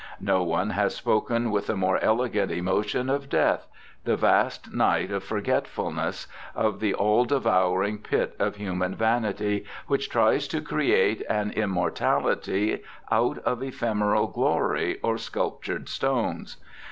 No 0.19 0.41
one 0.41 0.71
has 0.71 0.95
spoken 0.95 1.51
with 1.51 1.69
a 1.69 1.75
more 1.75 2.03
elegant 2.03 2.51
emotion 2.51 3.07
of 3.07 3.29
death, 3.29 3.67
the 4.03 4.15
vast 4.17 4.73
night 4.73 5.11
of 5.11 5.23
forgetfulness, 5.23 6.25
of 6.55 6.79
the 6.79 6.95
all 6.95 7.23
devouring 7.23 7.99
pit 7.99 8.35
of 8.39 8.55
human 8.55 8.95
vanity 8.95 9.63
which 9.85 10.09
tries 10.09 10.47
to 10.47 10.59
create 10.59 11.21
an 11.29 11.51
immortality 11.51 12.81
out 13.11 13.37
of 13.45 13.61
ephemeral 13.61 14.25
glory 14.25 14.99
or 15.03 15.19
sculptured 15.19 15.87
stones. 15.87 16.57